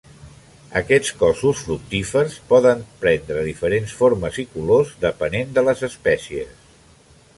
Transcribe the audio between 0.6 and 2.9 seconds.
Aquests cossos fructífers poden